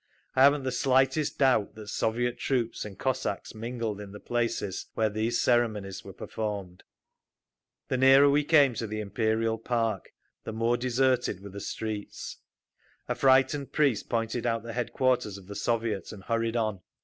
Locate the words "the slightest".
0.63-1.37